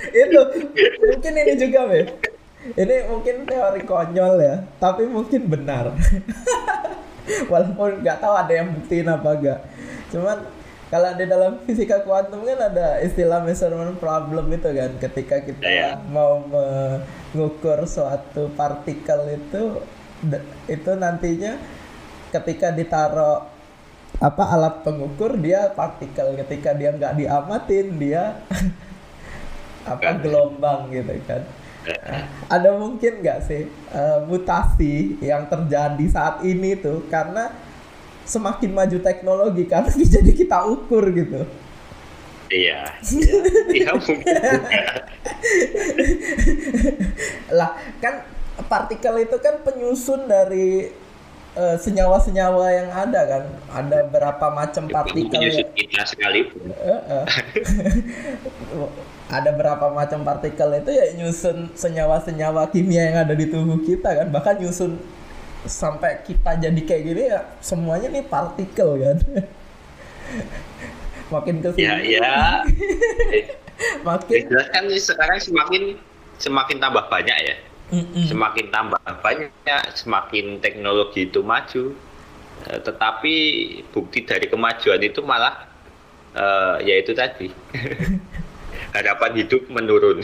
itu 0.08 0.40
mungkin 1.04 1.32
ini 1.36 1.52
juga, 1.58 1.84
Beb. 1.84 2.08
Ini 2.78 3.10
mungkin 3.10 3.44
teori 3.44 3.82
konyol 3.84 4.40
ya, 4.40 4.56
tapi 4.78 5.04
mungkin 5.04 5.50
benar. 5.50 5.92
Walaupun 7.50 8.00
nggak 8.00 8.18
tahu 8.22 8.34
ada 8.34 8.52
yang 8.54 8.72
buktiin 8.72 9.10
apa 9.10 9.30
enggak. 9.36 9.60
Cuman 10.14 10.38
kalau 10.92 11.16
di 11.16 11.24
dalam 11.24 11.56
fisika 11.64 12.04
kuantum 12.04 12.44
kan 12.44 12.68
ada 12.68 13.00
istilah 13.00 13.40
measurement 13.40 13.96
problem 13.96 14.52
itu 14.52 14.68
kan, 14.68 14.92
ketika 15.00 15.40
kita 15.40 15.64
Iya. 15.64 15.90
mau 16.12 16.44
mengukur 16.44 17.88
suatu 17.88 18.52
partikel 18.52 19.40
itu 19.40 19.80
itu 20.68 20.90
nantinya 20.92 21.56
ketika 22.30 22.70
ditaruh 22.70 23.48
apa 24.20 24.44
alat 24.52 24.84
pengukur 24.84 25.40
dia 25.40 25.72
partikel. 25.72 26.36
Ketika 26.44 26.76
dia 26.76 26.92
nggak 26.92 27.16
diamatin 27.16 27.86
dia 27.96 28.36
apa 29.88 30.20
gelombang 30.20 30.92
gitu 30.92 31.16
kan. 31.24 31.42
Ada 32.46 32.78
mungkin 32.78 33.24
nggak 33.24 33.40
sih 33.48 33.66
eh, 33.70 34.18
mutasi 34.28 35.18
yang 35.18 35.48
terjadi 35.50 36.04
saat 36.06 36.44
ini 36.46 36.78
tuh? 36.78 37.02
Karena 37.10 37.50
semakin 38.24 38.70
maju 38.70 38.98
teknologi 38.98 39.64
karena 39.66 39.90
jadi 40.18 40.30
kita 40.32 40.58
ukur 40.66 41.06
gitu. 41.10 41.42
Iya, 42.52 42.84
iya, 43.08 43.36
iya 43.72 43.90
mungkin 43.96 44.20
lah 47.48 47.80
kan 47.96 48.28
partikel 48.68 49.24
itu 49.24 49.36
kan 49.40 49.64
penyusun 49.64 50.28
dari 50.28 50.92
eh, 51.52 51.76
senyawa-senyawa 51.80 52.64
yang 52.72 52.88
ada 52.92 53.20
kan. 53.24 53.42
Ada 53.72 54.04
berapa 54.04 54.46
macam 54.52 54.84
partikel 54.86 55.40
Menyusut 55.40 55.64
yang- 55.64 55.76
kita 55.76 56.02
sekalipun. 56.04 56.62
Ada 59.32 59.48
berapa 59.56 59.88
macam 59.88 60.20
partikel 60.28 60.68
itu 60.76 60.92
ya 60.92 61.06
nyusun 61.16 61.72
senyawa-senyawa 61.72 62.68
kimia 62.68 63.08
yang 63.08 63.16
ada 63.24 63.32
di 63.32 63.48
tubuh 63.48 63.80
kita 63.80 64.12
kan. 64.12 64.28
Bahkan 64.28 64.60
nyusun 64.60 65.00
sampai 65.66 66.22
kita 66.26 66.58
jadi 66.58 66.80
kayak 66.88 67.02
gini 67.06 67.22
ya 67.32 67.40
semuanya 67.62 68.08
nih 68.10 68.24
partikel 68.26 68.90
kan 68.98 69.18
makin 71.32 71.56
ke 71.64 71.68
Ya, 71.76 71.78
sini 71.78 72.08
ya. 72.20 72.36
makin 74.08 74.40
Jelas 74.48 74.66
kan 74.72 74.84
sekarang 74.90 75.38
semakin 75.42 75.82
semakin 76.38 76.76
tambah 76.82 77.04
banyak 77.12 77.36
ya. 77.48 77.56
Mm-mm. 77.92 78.24
Semakin 78.24 78.66
tambah 78.72 79.00
banyak, 79.24 79.82
semakin 79.94 80.44
teknologi 80.64 81.28
itu 81.28 81.40
maju. 81.44 81.92
Eh, 82.68 82.78
Tetapi 82.86 83.34
bukti 83.92 84.24
dari 84.28 84.46
kemajuan 84.52 85.00
itu 85.02 85.20
malah 85.24 85.54
eh, 86.36 86.76
ya 86.88 86.94
itu 87.02 87.12
tadi. 87.16 87.48
Harapan 88.96 89.32
hidup 89.40 89.62
menurun. 89.72 90.20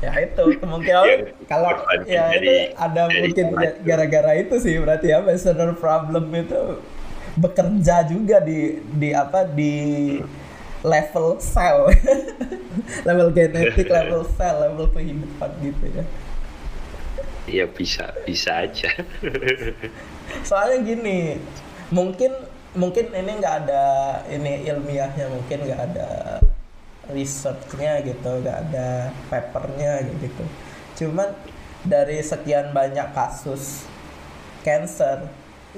Ya. 0.00 0.10
ya 0.10 0.24
itu 0.24 0.44
kemungkinan 0.56 1.04
Yang 1.04 1.20
kalau 1.44 1.70
korban 1.70 1.98
ya 2.04 2.24
itu 2.30 2.40
dari- 2.40 2.68
ada 2.74 3.02
dari 3.04 3.18
mungkin 3.20 3.46
kemajuan. 3.48 3.84
gara-gara 3.84 4.32
itu 4.34 4.54
sih 4.58 4.74
berarti 4.76 5.06
ya 5.08 5.18
messenger 5.20 5.70
problem 5.74 6.24
itu 6.32 6.60
bekerja 7.32 7.96
juga 8.04 8.36
di 8.40 8.58
di 8.90 9.08
apa 9.12 9.44
di 9.44 9.74
level 10.82 11.36
sel 11.38 11.92
level 13.06 13.28
genetik 13.30 13.86
level 13.86 14.24
sel 14.30 14.56
level 14.60 14.88
kehidupan 14.90 15.50
gitu 15.60 15.86
ya 15.92 16.04
Ya 17.50 17.66
bisa, 17.66 18.14
bisa 18.22 18.62
aja. 18.62 18.94
soalnya 20.48 20.86
gini 20.86 21.42
mungkin 21.90 22.30
mungkin 22.72 23.10
ini 23.10 23.42
nggak 23.42 23.56
ada 23.66 23.84
ini 24.30 24.62
ilmiahnya 24.62 25.26
mungkin 25.26 25.58
nggak 25.66 25.80
ada 25.90 26.38
researchnya 27.10 28.02
gitu 28.06 28.30
nggak 28.40 28.58
ada 28.70 29.14
papernya 29.28 30.02
gitu 30.22 30.44
cuman 31.02 31.34
dari 31.86 32.20
sekian 32.20 32.72
banyak 32.76 33.10
kasus 33.16 33.88
cancer 34.66 35.28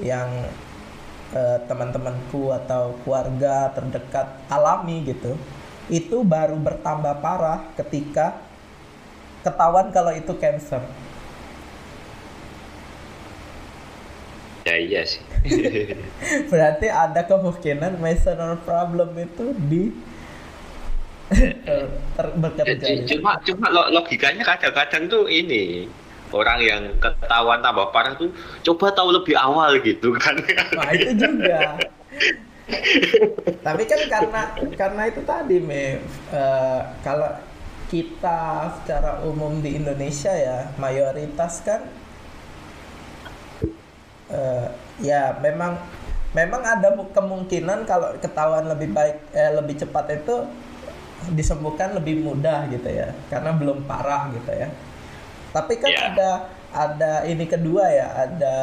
yang 0.01 0.29
eh, 1.35 1.59
teman-temanku 1.69 2.51
atau 2.51 2.99
keluarga 3.03 3.71
terdekat 3.75 4.27
alami 4.51 5.07
gitu 5.07 5.39
itu 5.91 6.23
baru 6.23 6.57
bertambah 6.59 7.19
parah 7.19 7.67
ketika 7.77 8.39
ketahuan 9.43 9.91
kalau 9.91 10.15
itu 10.15 10.33
cancer 10.39 10.83
ya 14.62 14.77
iya 14.79 15.03
sih. 15.03 15.23
Berarti 16.51 16.87
ada 16.87 17.27
kemungkinan 17.27 17.99
messenger 17.99 18.62
problem 18.62 19.11
itu 19.19 19.55
di 19.59 19.91
Jadi, 22.62 23.02
cuma 23.11 23.35
cuma 23.43 23.67
lo- 23.75 23.91
logikanya 23.91 24.47
kadang-kadang 24.47 25.11
tuh 25.11 25.26
ini 25.26 25.91
orang 26.31 26.59
yang 26.62 26.83
ketahuan 27.02 27.59
tambah 27.59 27.91
parah 27.91 28.14
tuh 28.14 28.31
coba 28.62 28.95
tahu 28.95 29.11
lebih 29.19 29.35
awal 29.35 29.83
gitu 29.83 30.14
kan. 30.14 30.38
Nah 30.79 30.88
itu 30.95 31.11
juga. 31.19 31.83
Tapi 33.67 33.83
kan 33.87 34.00
karena 34.11 34.43
karena 34.75 35.02
itu 35.11 35.21
tadi 35.23 35.57
me 35.62 36.02
eh, 36.35 36.81
kalau 37.02 37.31
kita 37.93 38.73
secara 38.81 39.21
umum 39.29 39.61
di 39.61 39.76
Indonesia 39.76 40.33
ya 40.33 40.73
mayoritas 40.81 41.61
kan 41.62 41.85
eh, 44.31 44.67
ya 45.02 45.37
memang 45.43 45.79
memang 46.33 46.62
ada 46.64 46.88
mu- 46.97 47.11
kemungkinan 47.12 47.85
kalau 47.85 48.17
ketahuan 48.19 48.64
lebih 48.73 48.88
baik 48.93 49.17
eh, 49.37 49.52
lebih 49.52 49.75
cepat 49.83 50.07
itu 50.23 50.37
disembuhkan 51.31 51.95
lebih 51.95 52.19
mudah 52.19 52.67
gitu 52.67 52.87
ya 52.87 53.14
karena 53.29 53.52
belum 53.52 53.85
parah 53.85 54.31
gitu 54.31 54.50
ya. 54.50 54.69
Tapi 55.52 55.76
kan 55.76 55.91
Ya. 55.91 56.02
ada 56.11 56.31
ada 56.73 57.12
ini 57.25 57.45
kedua 57.45 57.85
ya 57.87 58.09
ada 58.19 58.57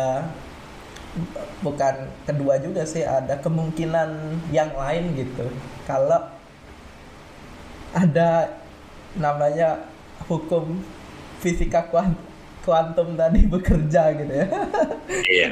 bukan 1.60 1.96
kedua 2.24 2.58
juga 2.58 2.82
sih 2.84 3.02
ada 3.02 3.38
kemungkinan 3.38 4.10
yang 4.50 4.74
lain 4.74 5.16
gitu. 5.16 5.46
Kalau 5.86 6.20
ada 7.92 8.54
namanya 9.14 9.82
hukum 10.26 10.82
fisika 11.40 11.90
kuan- 11.90 12.18
kuantum 12.62 13.14
tadi 13.14 13.46
bekerja 13.54 14.14
gitu 14.14 14.34
ya. 14.34 14.48
Iya. 15.26 15.50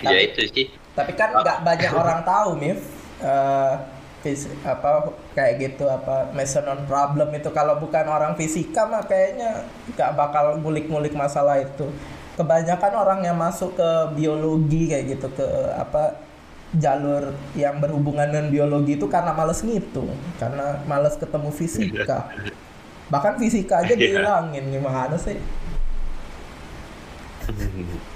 Ya 0.00 0.08
Tapi- 0.08 0.26
itu 0.28 0.42
sih. 0.50 0.66
tapi 0.92 1.16
kan 1.16 1.32
nggak 1.32 1.64
banyak 1.64 1.88
orang 1.90 2.20
tahu 2.22 2.52
Mif 2.54 2.80
Eh, 3.22 3.74
fis- 3.78 4.01
apa 4.62 5.10
kayak 5.34 5.54
gitu 5.58 5.84
apa 5.86 6.30
mesonon 6.32 6.86
problem 6.86 7.34
itu. 7.34 7.50
Kalau 7.50 7.76
bukan 7.82 8.06
orang 8.06 8.32
fisika 8.38 8.86
mah 8.86 9.02
kayaknya 9.04 9.66
nggak 9.92 10.10
bakal 10.14 10.56
ngulik-ngulik 10.62 11.12
masalah 11.12 11.58
itu. 11.58 11.90
Kebanyakan 12.38 12.92
orang 12.96 13.20
yang 13.26 13.36
masuk 13.36 13.76
ke 13.76 13.90
biologi 14.16 14.88
kayak 14.88 15.18
gitu 15.18 15.28
ke 15.36 15.46
apa 15.76 16.16
jalur 16.72 17.36
yang 17.52 17.76
berhubungan 17.84 18.32
dengan 18.32 18.48
biologi 18.48 18.96
itu 18.96 19.04
karena 19.04 19.36
males 19.36 19.60
ngitung 19.60 20.08
karena 20.40 20.80
males 20.88 21.18
ketemu 21.20 21.52
fisika. 21.52 22.32
Bahkan 23.12 23.36
fisika 23.36 23.84
aja 23.84 23.92
Iya. 23.92 24.00
dihilangin 24.00 24.64
gimana 24.72 25.18
sih? 25.20 25.36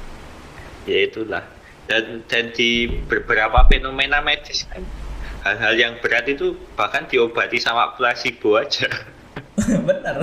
Ya 0.86 1.02
itulah. 1.02 1.42
Dan 1.90 2.22
dan 2.30 2.54
di 2.54 2.86
beberapa 3.10 3.66
fenomena 3.66 4.22
medis 4.22 4.62
kan 4.70 4.82
hal-hal 5.46 5.74
yang 5.78 5.92
berat 6.02 6.26
itu 6.26 6.58
bahkan 6.74 7.06
diobati 7.06 7.62
sama 7.62 7.94
placebo 7.94 8.58
aja. 8.58 8.90
Bener 9.86 10.16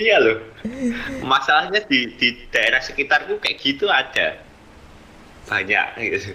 iya 0.00 0.16
loh. 0.20 0.38
Masalahnya 1.24 1.84
di 1.84 2.12
di 2.16 2.28
daerah 2.48 2.80
sekitarku 2.80 3.40
kayak 3.40 3.56
gitu 3.60 3.88
ada. 3.88 4.40
Banyak 5.48 5.86
gitu. 6.00 6.32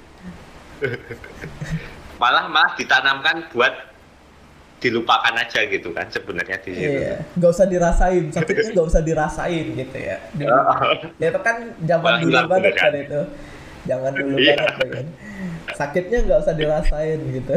Malah 2.21 2.49
malah 2.49 2.73
ditanamkan 2.73 3.45
buat 3.53 3.73
dilupakan 4.77 5.33
aja 5.33 5.65
gitu 5.65 5.89
kan 5.89 6.05
sebenarnya 6.13 6.57
di 6.61 6.69
situ. 6.77 7.01
Iya, 7.01 7.17
nggak 7.33 7.49
usah 7.49 7.65
dirasain, 7.65 8.29
sakitnya 8.29 8.77
nggak 8.77 8.87
usah 8.93 9.01
dirasain 9.01 9.65
gitu 9.73 9.97
ya. 9.97 10.17
Dulu, 10.37 10.53
ya 11.21 11.27
itu 11.33 11.41
kan 11.41 11.57
zaman 11.81 12.11
dulu 12.21 12.37
banget 12.45 12.73
kan 12.77 12.93
itu, 12.93 13.21
zaman 13.89 14.11
dulu 14.13 14.35
Iya. 14.37 14.53
banget 14.53 14.87
kan. 14.93 15.05
Sakitnya 15.75 16.23
nggak 16.23 16.39
usah 16.45 16.55
dirasain 16.55 17.19
gitu. 17.33 17.55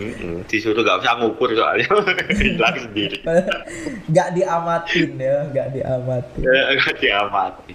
Mm-mm, 0.00 0.46
disuruh 0.50 0.82
nggak 0.82 0.98
usah 1.04 1.12
ngukur 1.22 1.54
soalnya. 1.54 1.86
Hilang 2.40 2.76
sendiri. 2.88 3.20
Nggak 4.10 4.28
diamatin 4.34 5.10
ya, 5.18 5.36
nggak 5.52 5.68
diamatin. 5.76 6.42
nggak 6.42 6.96
diamati 6.98 7.74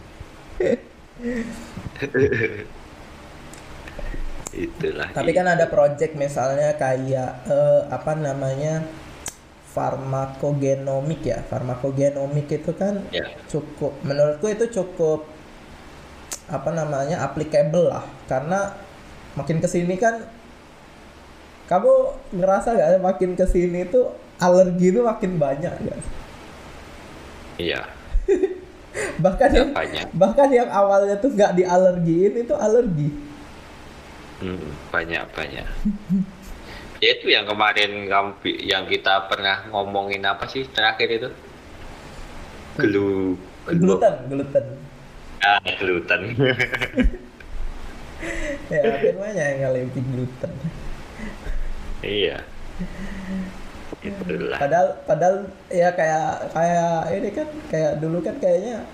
itulah 4.55 5.12
Tapi 5.12 5.31
kan 5.36 5.48
ada 5.51 5.67
project 5.67 6.15
misalnya 6.15 6.79
kayak 6.79 7.43
eh, 7.48 7.81
apa 7.91 8.15
namanya 8.15 8.88
farmakogenomik 9.75 11.27
ya, 11.27 11.43
farmakogenomik 11.51 12.48
itu 12.48 12.72
kan 12.72 13.03
ya. 13.12 13.27
cukup 13.51 14.00
menurutku 14.07 14.48
itu 14.48 14.72
cukup 14.72 15.27
apa 16.48 16.69
namanya 16.72 17.19
applicable 17.27 17.91
lah. 17.91 18.07
Karena 18.31 18.72
makin 19.36 19.60
ke 19.60 19.68
sini 19.68 19.96
kan 19.96 20.24
kamu 21.65 21.92
ngerasa 22.32 22.77
gak 22.77 23.01
makin 23.01 23.34
ke 23.34 23.46
sini 23.46 23.86
itu 23.86 24.01
alergi 24.38 24.92
itu 24.92 25.01
makin 25.01 25.36
banyak 25.36 25.74
ya 25.74 25.96
iya. 27.58 27.82
Bahkan 28.96 29.50
Ya, 29.51 29.60
yang 29.60 29.70
banyak. 29.75 30.08
bahkan 30.15 30.48
yang 30.48 30.72
awalnya 30.72 31.20
tuh 31.20 31.27
nggak 31.27 31.60
dialergiin 31.60 32.48
itu 32.48 32.56
alergi. 32.56 33.12
Mm, 34.39 34.72
banyak 34.88 35.24
banyak. 35.36 35.68
Ya 37.04 37.12
itu 37.12 37.27
yang 37.27 37.44
kemarin 37.44 38.08
yang 38.64 38.88
kita 38.88 39.27
pernah 39.27 39.68
ngomongin 39.68 40.24
apa 40.24 40.48
sih 40.48 40.64
terakhir 40.64 41.12
itu? 41.12 41.29
Gelu. 42.79 43.36
Gluten 43.68 44.16
gluten. 44.31 44.66
Ah 45.44 45.59
gluten 45.75 46.22
ya 48.74 48.81
makin 48.85 49.16
banyak 49.16 49.46
yang 49.46 49.57
ngalamin 49.61 50.05
gluten 50.11 50.51
iya. 52.01 52.38
Itulah. 54.01 54.59
Padahal 54.61 54.88
padahal 55.09 55.35
ya 55.72 55.90
kayak 55.90 56.53
kayak 56.53 56.94
ini 57.18 57.29
kan 57.33 57.48
kayak 57.72 57.92
dulu 57.98 58.22
kan 58.22 58.38
kayaknya 58.38 58.85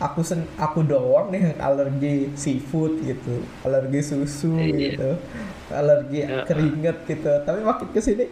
aku 0.00 0.24
sen 0.24 0.42
aku 0.58 0.82
doang 0.82 1.30
nih 1.30 1.54
alergi 1.60 2.32
seafood 2.34 2.98
gitu 3.04 3.44
alergi 3.62 4.00
susu 4.02 4.58
Iya. 4.58 4.96
gitu 4.96 5.10
alergi 5.70 6.26
Ya. 6.26 6.42
keringet 6.48 6.98
gitu. 7.06 7.30
Tapi 7.46 7.60
makin 7.62 7.88
ke 7.94 8.00
sini 8.02 8.26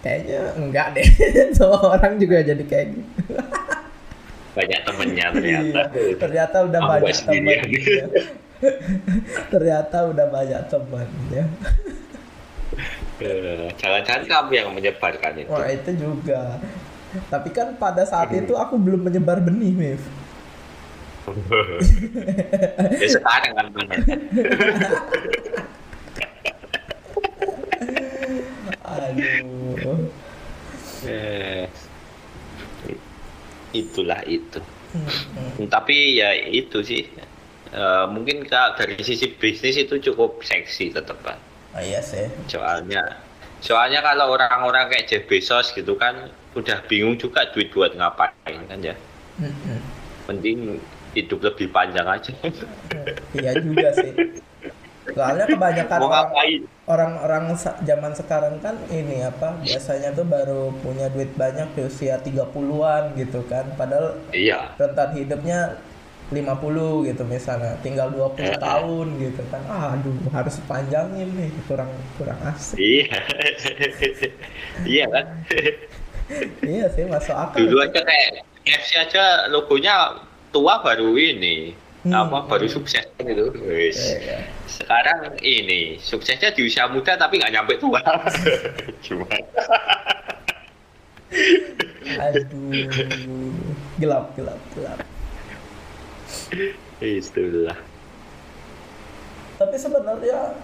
kayaknya 0.00 0.54
enggak 0.54 0.86
deh. 0.94 1.06
Semua 1.58 1.98
orang 1.98 2.14
juga 2.20 2.46
jadi 2.46 2.62
kayak 2.62 2.86
gitu. 2.94 3.34
Banyak 4.50 4.80
temennya 4.82 5.26
Iya, 5.30 5.34
ternyata 5.34 5.80
ternyata 6.18 6.56
udah 6.68 6.80
banyak 6.84 7.14
sendiri. 7.14 7.54
Ya. 8.60 8.72
ternyata 9.52 9.96
udah 10.12 10.26
banyak 10.28 10.60
teman 10.68 11.08
ya. 11.32 11.44
Jangan-jangan 13.76 14.24
kamu 14.24 14.50
yang 14.56 14.68
menyebarkan 14.72 15.32
itu. 15.44 15.52
Wah 15.52 15.68
itu 15.68 15.90
juga. 15.96 16.56
Tapi 17.28 17.48
kan 17.50 17.74
pada 17.76 18.06
saat 18.06 18.30
itu 18.32 18.54
aku 18.54 18.78
belum 18.78 19.10
menyebar 19.10 19.42
benih 19.42 19.74
Mif 19.74 20.02
ya 23.02 23.06
sekarang 23.06 23.52
kan 23.54 23.66
aduh. 28.90 29.98
Eh, 31.06 31.64
itulah 33.72 34.20
itu. 34.26 34.60
Hmm, 34.90 35.70
tapi 35.70 36.18
ya 36.18 36.34
itu 36.34 36.82
sih 36.82 37.06
Eh, 37.70 38.06
mungkin 38.10 38.42
kalau 38.50 38.74
dari 38.74 38.98
sisi 38.98 39.30
bisnis 39.30 39.78
itu 39.78 40.02
cukup 40.10 40.42
seksi 40.42 40.90
tetap 40.90 41.22
Pak. 41.22 41.38
ah, 41.70 41.82
iya 41.86 42.02
sih. 42.02 42.26
Soalnya 42.50 43.22
soalnya 43.62 44.02
kalau 44.02 44.34
orang-orang 44.34 44.90
kayak 44.90 45.06
Jeff 45.06 45.24
Bezos 45.30 45.70
gitu 45.70 45.94
kan 45.94 46.34
udah 46.58 46.82
bingung 46.90 47.14
juga 47.14 47.46
duit 47.54 47.70
buat 47.70 47.94
ngapain 47.94 48.58
kan 48.66 48.78
ya. 48.82 48.98
Penting 50.26 50.82
hidup 51.14 51.38
lebih 51.46 51.70
panjang 51.70 52.10
aja. 52.10 52.34
Iya 53.38 53.54
juga 53.62 53.94
sih. 53.94 54.12
Soalnya 55.10 55.46
kebanyakan 55.46 55.98
orang-orang 56.90 57.54
zaman 57.86 58.12
sekarang 58.18 58.58
kan 58.58 58.78
ini 58.90 59.22
apa 59.22 59.58
biasanya 59.62 60.10
tuh 60.10 60.26
baru 60.26 60.74
punya 60.82 61.06
duit 61.10 61.30
banyak 61.38 61.70
di 61.78 61.86
usia 61.86 62.18
30-an 62.18 63.14
gitu 63.14 63.46
kan. 63.46 63.70
Padahal 63.78 64.18
iya. 64.34 64.74
rentan 64.74 65.14
hidupnya 65.14 65.78
50 66.30 67.10
gitu 67.10 67.22
misalnya 67.26 67.74
tinggal 67.82 68.06
20 68.08 68.38
Eh. 68.46 68.54
tahun 68.56 69.06
gitu 69.18 69.42
kan. 69.50 69.62
Aduh 69.66 70.14
harus 70.30 70.62
panjangin 70.64 71.26
nih 71.34 71.50
kurang 71.66 71.90
kurang 72.14 72.38
asik. 72.46 72.78
Iya. 72.78 73.18
Iya 74.86 75.04
kan? 75.10 75.26
Iya 76.62 76.86
sih 76.94 77.04
masuk 77.04 77.34
akal 77.34 77.66
dulu 77.66 77.82
aja 77.82 78.00
kayak 78.00 78.46
KFC 78.62 78.90
aja 79.00 79.22
logonya 79.50 80.22
tua 80.50 80.78
baru 80.80 81.14
ini. 81.14 81.74
Hmm. 82.00 82.16
apa 82.16 82.48
baru 82.48 82.64
sukses 82.64 83.04
itu 83.20 83.52
Wis. 83.60 84.16
Iya. 84.16 84.40
sekarang 84.64 85.36
ini 85.44 86.00
suksesnya 86.00 86.48
di 86.48 86.64
usia 86.64 86.88
muda 86.88 87.12
tapi 87.12 87.36
nggak 87.36 87.52
nyampe 87.52 87.76
tua. 87.76 88.00
Gimana 89.04 89.36
aduh 92.16 92.88
gelap 94.00 94.32
gelap 94.32 94.58
gelap 94.72 94.98
itulah 97.00 97.78
tapi 99.60 99.76
sebenarnya 99.76 100.56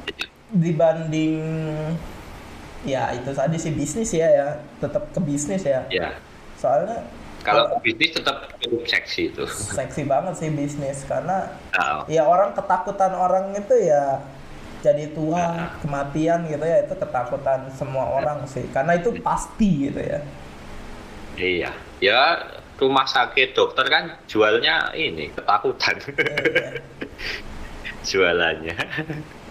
dibanding 0.57 1.37
ya 2.89 3.13
itu 3.13 3.29
tadi 3.37 3.61
sih 3.61 3.77
bisnis 3.77 4.09
ya 4.15 4.25
ya. 4.25 4.49
Tetap 4.81 5.13
ke 5.13 5.21
bisnis 5.21 5.69
ya. 5.69 5.85
Ya. 5.93 6.17
Soalnya 6.57 7.05
kalau 7.45 7.77
bisnis 7.85 8.17
tetap 8.17 8.57
cukup 8.57 8.89
seksi 8.89 9.37
itu. 9.37 9.45
seksi 9.45 10.09
banget 10.09 10.41
sih 10.41 10.49
bisnis 10.49 11.05
karena 11.05 11.53
Nah, 11.77 12.09
ya 12.09 12.25
orang 12.25 12.57
ketakutan 12.57 13.13
orang 13.13 13.53
itu 13.53 13.77
ya 13.85 14.25
jadi 14.81 15.13
tua 15.13 15.45
Nah. 15.45 15.71
kematian 15.85 16.49
gitu 16.49 16.65
ya 16.65 16.89
itu 16.89 16.95
ketakutan 16.97 17.69
semua 17.77 18.09
orang 18.17 18.49
sih. 18.49 18.65
Karena 18.73 18.97
itu 18.97 19.13
pasti 19.21 19.93
gitu 19.93 20.01
ya. 20.01 20.25
Iya. 21.37 21.71
Ya 22.01 22.21
rumah 22.77 23.09
sakit 23.09 23.57
dokter 23.57 23.89
kan 23.89 24.21
jualnya 24.29 24.93
ini 24.93 25.33
ketakutan. 25.33 25.97
Iya, 26.13 26.69
jualannya. 28.05 28.77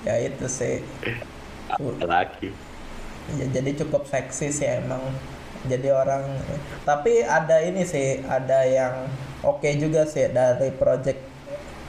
Ya 0.05 0.15
itu 0.21 0.45
sih. 0.45 0.85
Apalagi. 1.67 2.53
Ya, 3.41 3.45
jadi 3.49 3.73
cukup 3.81 4.05
seksi 4.05 4.53
sih 4.53 4.69
emang. 4.69 5.01
Jadi 5.65 5.89
orang 5.89 6.37
tapi 6.85 7.25
ada 7.25 7.57
ini 7.65 7.81
sih 7.89 8.21
ada 8.29 8.61
yang 8.69 9.09
oke 9.41 9.65
juga 9.81 10.05
sih 10.05 10.29
dari 10.29 10.69
project 10.77 11.17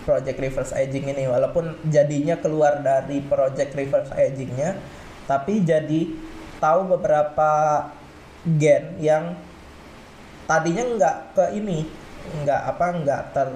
project 0.09 0.38
reverse 0.40 0.72
aging 0.72 1.12
ini. 1.12 1.29
Walaupun 1.29 1.77
jadinya 1.92 2.40
keluar 2.40 2.81
dari 2.81 3.20
project 3.20 3.77
reverse 3.77 4.11
agingnya 4.16 4.81
tapi 5.29 5.61
jadi 5.61 6.09
tahu 6.57 6.96
beberapa 6.96 7.85
gen 8.57 8.96
yang 9.03 9.37
tadinya 10.46 10.82
nggak 10.96 11.16
ke 11.35 11.44
ini 11.59 11.87
nggak 12.42 12.62
apa 12.74 12.87
nggak 13.02 13.22
ter 13.35 13.48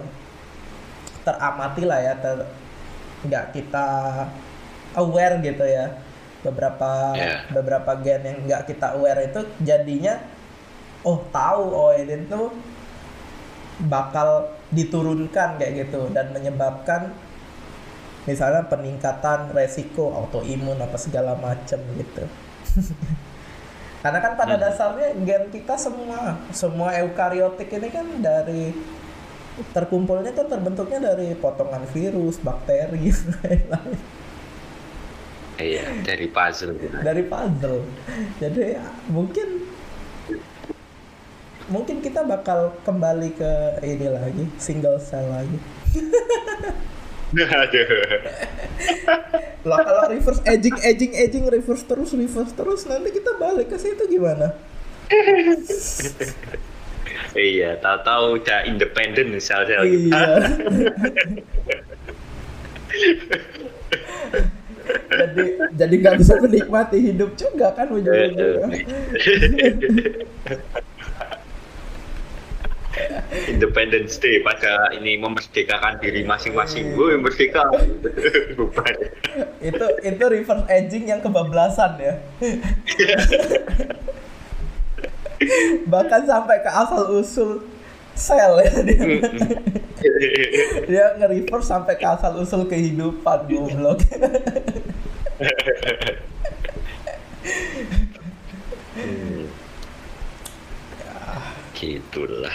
teramati 1.26 1.82
lah 1.86 1.98
ya 2.02 2.14
ter 2.18 2.38
nggak 3.26 3.44
kita 3.54 3.86
aware 4.98 5.38
gitu 5.42 5.64
ya 5.66 5.86
beberapa 6.40 7.12
Yeah. 7.14 7.44
beberapa 7.52 8.00
gen 8.00 8.24
yang 8.24 8.38
nggak 8.48 8.62
kita 8.64 8.96
aware 8.96 9.20
itu 9.28 9.40
jadinya 9.60 10.16
oh 11.04 11.20
tahu 11.28 11.64
oh 11.68 11.92
ini 11.92 12.24
tuh 12.26 12.48
bakal 13.88 14.48
diturunkan 14.72 15.56
kayak 15.56 15.88
gitu 15.88 16.08
dan 16.12 16.32
menyebabkan 16.32 17.12
misalnya 18.28 18.68
peningkatan 18.68 19.52
resiko 19.56 20.12
autoimun 20.12 20.76
apa 20.76 20.96
segala 21.00 21.32
macam 21.36 21.80
gitu 21.96 22.24
karena 24.00 24.18
kan 24.18 24.32
pada 24.34 24.56
Hmm. 24.56 24.64
dasarnya 24.64 25.08
gen 25.24 25.44
kita 25.52 25.76
semua 25.76 26.40
semua 26.50 26.96
eukariotik 26.96 27.68
ini 27.68 27.88
kan 27.92 28.06
dari 28.18 28.72
terkumpulnya 29.76 30.32
kan 30.32 30.48
terbentuknya 30.48 31.12
dari 31.12 31.36
potongan 31.36 31.84
virus 31.92 32.40
bakteri 32.40 33.12
lain-lain. 33.44 34.00
iya 35.60 35.84
dari 36.00 36.26
puzzle 36.32 36.72
dari 37.04 37.22
puzzle 37.28 37.84
jadi 38.40 38.80
ya, 38.80 38.84
mungkin 39.12 39.68
mungkin 41.68 42.00
kita 42.00 42.24
bakal 42.24 42.72
kembali 42.82 43.36
ke 43.36 43.52
ini 43.84 44.08
lagi 44.08 44.44
single 44.56 44.96
cell 44.98 45.28
lagi 45.28 45.58
aduh. 47.36 47.86
Lah 49.62 49.78
kalau 49.84 50.04
reverse 50.10 50.42
aging 50.48 50.76
aging 50.82 51.12
aging 51.14 51.44
reverse 51.46 51.84
terus 51.84 52.10
reverse 52.16 52.52
terus 52.56 52.88
nanti 52.88 53.12
kita 53.14 53.36
balik 53.38 53.70
ke 53.70 53.76
situ 53.78 54.08
gimana? 54.08 54.56
Iya 57.36 57.78
tahu-tahu 57.78 58.42
udah 58.42 58.66
independen 58.66 59.38
sel-sel 59.38 59.86
kita 59.86 60.10
iya. 60.10 60.26
Jadi 65.10 65.44
jadi 65.78 65.94
nggak 66.02 66.16
bisa 66.18 66.34
menikmati 66.42 66.98
hidup 66.98 67.38
juga 67.38 67.70
kan 67.76 67.86
ujung-ujungnya 67.94 68.66
Independence 73.46 74.18
Day 74.18 74.42
pada 74.42 74.90
ini 74.98 75.14
memerdekakan 75.18 76.02
diri 76.02 76.26
masing-masing. 76.26 76.98
Gue 76.98 77.14
merdeka. 77.14 77.62
Bukan. 78.58 78.94
itu 79.60 79.86
itu 80.02 80.24
reverse 80.26 80.66
aging 80.66 81.04
yang 81.06 81.20
kebablasan 81.22 81.94
ya 82.00 82.14
bahkan 85.92 86.26
sampai 86.26 86.60
ke 86.60 86.70
asal 86.70 87.02
usul 87.16 87.64
sel 88.12 88.60
ya 88.60 88.72
dia 88.84 89.00
dia 90.90 91.04
nge-reverse 91.16 91.70
sampai 91.70 91.94
ke 91.96 92.04
asal 92.04 92.36
usul 92.36 92.66
kehidupan 92.66 93.48
goblok 93.48 94.00
Hmm. 98.90 99.48
Gitulah. 101.72 102.52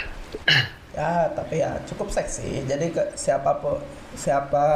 Ya 0.92 1.28
tapi 1.30 1.60
ya 1.60 1.76
cukup 1.84 2.08
seksi 2.08 2.64
jadi 2.64 2.88
ke 2.88 3.02
siapa 3.12 3.58
siapa 4.14 4.66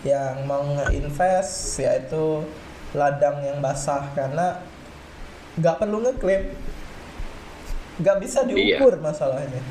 yang 0.00 0.44
mau 0.44 0.64
nge-invest 0.64 1.78
yaitu 1.78 2.40
ladang 2.92 3.40
yang 3.40 3.58
basah 3.58 4.08
karena 4.12 4.56
nggak 5.54 5.76
perlu 5.76 6.00
ngeklaim 6.00 6.48
nggak 7.96 8.16
bisa 8.18 8.42
diukur 8.44 8.96
masalahnya 8.98 9.62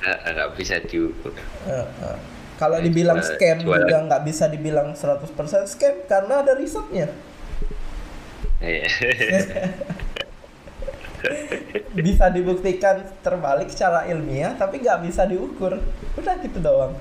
Eh, 0.00 0.16
Nggak 0.32 0.56
bisa 0.56 0.80
diukur. 0.80 1.28
Eh, 1.68 1.76
eh. 1.76 2.16
Kalau 2.56 2.80
dibilang 2.80 3.20
Jual- 3.20 3.36
scam 3.36 3.60
jualan. 3.60 3.84
juga 3.84 3.96
nggak 4.00 4.22
bisa 4.24 4.48
dibilang 4.48 4.96
100% 4.96 5.28
scam 5.68 5.92
karena 6.08 6.40
ada 6.40 6.56
risetnya. 6.56 7.12
Iya. 8.64 8.88
Bisa 11.96 12.30
dibuktikan 12.32 13.04
terbalik 13.20 13.68
secara 13.68 14.08
ilmiah 14.08 14.56
tapi 14.56 14.80
nggak 14.80 15.06
bisa 15.06 15.26
diukur. 15.26 15.78
Udah 16.16 16.34
gitu 16.40 16.58
doang. 16.60 16.94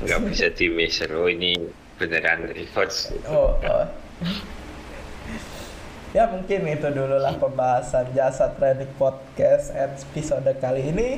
Nggak 0.00 0.20
bisa 0.32 0.46
di 0.52 0.66
measure. 0.72 1.12
Oh 1.12 1.28
ini 1.28 1.56
beneran 2.00 2.48
reverse. 2.48 3.12
Oh, 3.28 3.52
oh. 3.60 3.86
ya 6.16 6.26
mungkin 6.26 6.66
itu 6.66 6.88
dulu 6.90 7.22
lah 7.22 7.38
pembahasan 7.38 8.10
jasa 8.16 8.50
training 8.56 8.90
podcast 8.96 9.70
episode 9.76 10.48
kali 10.58 10.90
ini. 10.90 11.08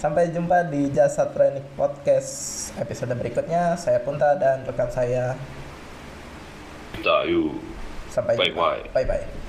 Sampai 0.00 0.32
jumpa 0.32 0.72
di 0.72 0.88
jasa 0.96 1.28
training 1.28 1.66
podcast 1.76 2.72
episode 2.80 3.12
berikutnya. 3.20 3.76
Saya 3.76 4.00
Punta 4.00 4.32
dan 4.40 4.64
rekan 4.64 4.88
saya. 4.88 5.36
Tahu. 7.04 7.60
Sampai 8.08 8.40
jumpa. 8.40 8.80
Bye-bye. 8.88 8.96
Bye 8.96 9.06
bye. 9.06 9.39